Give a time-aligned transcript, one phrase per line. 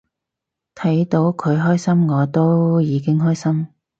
[0.73, 3.67] 睇到佢開心我都已經開心